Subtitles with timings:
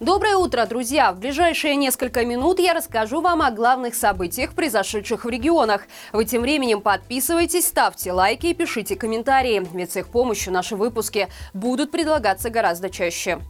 [0.00, 1.12] Доброе утро, друзья!
[1.12, 5.82] В ближайшие несколько минут я расскажу вам о главных событиях, произошедших в регионах.
[6.14, 11.28] Вы тем временем подписывайтесь, ставьте лайки и пишите комментарии, ведь с их помощью наши выпуски
[11.52, 13.40] будут предлагаться гораздо чаще.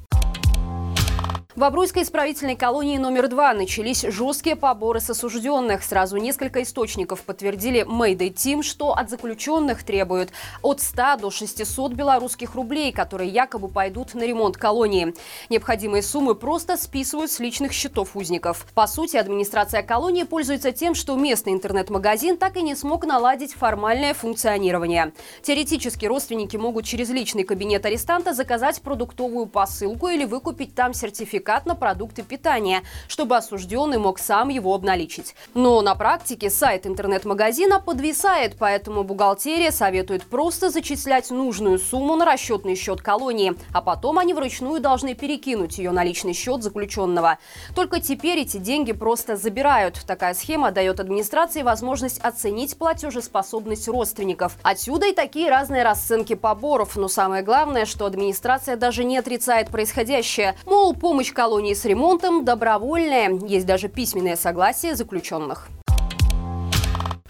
[1.56, 5.82] В Обруйской исправительной колонии номер два начались жесткие поборы с осужденных.
[5.82, 10.30] Сразу несколько источников подтвердили Mayday Team, что от заключенных требуют
[10.62, 15.12] от 100 до 600 белорусских рублей, которые якобы пойдут на ремонт колонии.
[15.48, 18.64] Необходимые суммы просто списывают с личных счетов узников.
[18.72, 24.14] По сути, администрация колонии пользуется тем, что местный интернет-магазин так и не смог наладить формальное
[24.14, 25.12] функционирование.
[25.42, 31.66] Теоретически родственники могут через личный кабинет арестанта заказать продуктовую посылку или выкупить там сертификат сертификат
[31.66, 35.34] на продукты питания, чтобы осужденный мог сам его обналичить.
[35.54, 42.76] Но на практике сайт интернет-магазина подвисает, поэтому бухгалтерия советует просто зачислять нужную сумму на расчетный
[42.76, 47.38] счет колонии, а потом они вручную должны перекинуть ее на личный счет заключенного.
[47.74, 50.00] Только теперь эти деньги просто забирают.
[50.06, 54.56] Такая схема дает администрации возможность оценить платежеспособность родственников.
[54.62, 56.96] Отсюда и такие разные расценки поборов.
[56.96, 60.54] Но самое главное, что администрация даже не отрицает происходящее.
[60.66, 63.38] Мол, помощь колонии с ремонтом добровольное.
[63.46, 65.68] Есть даже письменное согласие заключенных.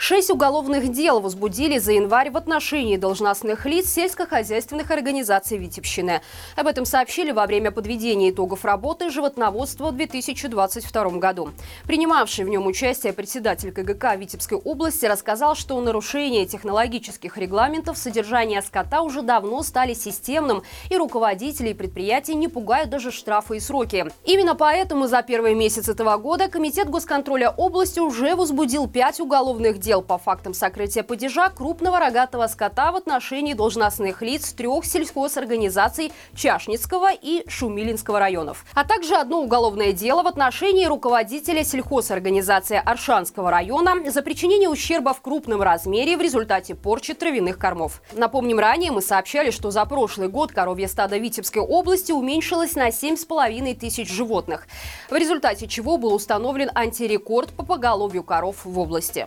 [0.03, 6.23] Шесть уголовных дел возбудили за январь в отношении должностных лиц сельскохозяйственных организаций Витебщины.
[6.57, 11.51] Об этом сообщили во время подведения итогов работы животноводства в 2022 году.
[11.85, 19.03] Принимавший в нем участие председатель КГК Витебской области рассказал, что нарушение технологических регламентов содержания скота
[19.03, 24.07] уже давно стали системным, и руководителей предприятий не пугают даже штрафы и сроки.
[24.25, 29.90] Именно поэтому за первый месяц этого года Комитет госконтроля области уже возбудил пять уголовных дел
[29.91, 37.09] дел по фактам сокрытия падежа крупного рогатого скота в отношении должностных лиц трех сельхозорганизаций Чашницкого
[37.11, 44.23] и Шумилинского районов, а также одно уголовное дело в отношении руководителя сельхозорганизации Аршанского района за
[44.23, 48.01] причинение ущерба в крупном размере в результате порчи травяных кормов.
[48.13, 53.75] Напомним, ранее мы сообщали, что за прошлый год коровье стадо Витебской области уменьшилось на 7,5
[53.75, 54.69] тысяч животных,
[55.11, 59.27] в результате чего был установлен антирекорд по поголовью коров в области.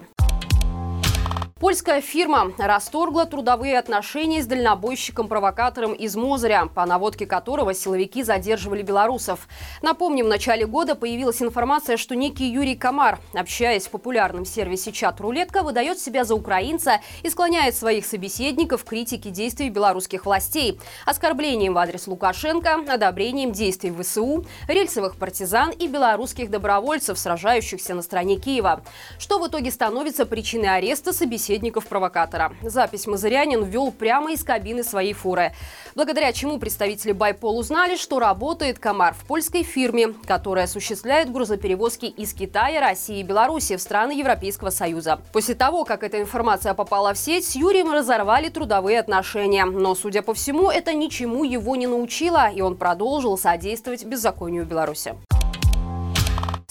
[1.64, 9.48] Польская фирма расторгла трудовые отношения с дальнобойщиком-провокатором из Мозыря, по наводке которого силовики задерживали белорусов.
[9.82, 15.64] Напомним, в начале года появилась информация, что некий Юрий Комар, общаясь в популярном сервисе «Чат-рулетка»,
[15.64, 21.78] выдает себя за украинца и склоняет своих собеседников к критике действий белорусских властей, оскорблением в
[21.78, 28.84] адрес Лукашенко, одобрением действий ВСУ, рельсовых партизан и белорусских добровольцев, сражающихся на стороне Киева,
[29.18, 32.52] что в итоге становится причиной ареста собеседников собеседников провокатора.
[32.64, 35.54] Запись Мазырянин ввел прямо из кабины своей фуры.
[35.96, 42.34] Благодаря чему представители Байпол узнали, что работает комар в польской фирме, которая осуществляет грузоперевозки из
[42.34, 45.20] Китая, России и Беларуси в страны Европейского Союза.
[45.32, 49.66] После того, как эта информация попала в сеть, с Юрием разорвали трудовые отношения.
[49.66, 54.68] Но, судя по всему, это ничему его не научило, и он продолжил содействовать беззаконию в
[54.68, 55.16] Беларуси.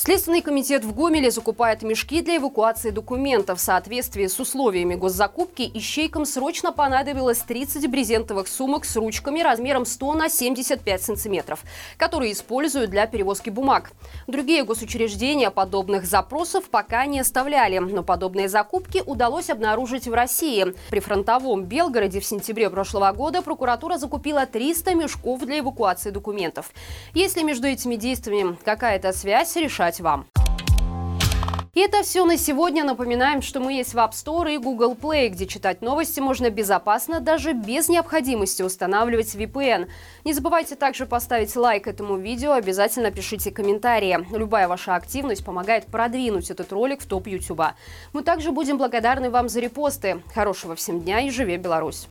[0.04, 3.60] Следственный комитет в Гомеле закупает мешки для эвакуации документов.
[3.60, 10.14] В соответствии с условиями госзакупки ищейкам срочно понадобилось 30 брезентовых сумок с ручками размером 100
[10.14, 11.62] на 75 сантиметров,
[11.98, 13.92] которые используют для перевозки бумаг.
[14.26, 20.74] Другие госучреждения подобных запросов пока не оставляли, но подобные закупки удалось обнаружить в России.
[20.90, 26.72] При фронтовом Белгороде в сентябре прошлого года прокуратура закупила 300 мешков для эвакуации документов.
[27.14, 30.26] Если между этими действиями какая-то связь, решать помогать вам.
[31.74, 32.84] И это все на сегодня.
[32.84, 37.20] Напоминаем, что мы есть в App Store и Google Play, где читать новости можно безопасно,
[37.20, 39.88] даже без необходимости устанавливать VPN.
[40.24, 44.18] Не забывайте также поставить лайк этому видео, обязательно пишите комментарии.
[44.36, 47.62] Любая ваша активность помогает продвинуть этот ролик в топ YouTube.
[48.12, 50.22] Мы также будем благодарны вам за репосты.
[50.34, 52.06] Хорошего всем дня и живе Беларусь!